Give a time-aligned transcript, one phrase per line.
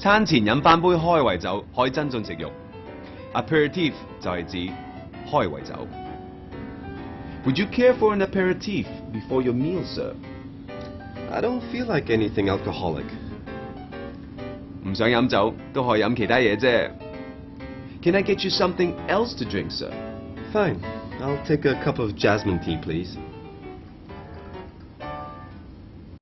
[0.00, 2.48] 餐前飲翻杯開胃酒，可以增進食慾。
[3.32, 4.56] a p e r i t i f 就係指
[5.28, 5.88] 開胃酒。
[7.44, 9.52] Would you care for an a p e r i t i v e before your
[9.54, 10.14] meal, sir?
[11.32, 13.06] I don't feel like anything alcoholic.
[14.88, 16.90] 唔想飲酒都可以飲其他嘢啫。
[18.00, 19.90] Can I get you something else to drink, sir?
[20.52, 20.76] Fine,
[21.20, 23.18] I'll take a cup of jasmine tea, please.